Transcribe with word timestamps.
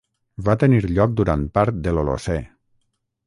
Va 0.45 0.53
tenir 0.63 0.79
lloc 0.85 1.13
durant 1.19 1.45
part 1.59 1.79
de 1.89 1.95
l'Holocè. 1.97 2.39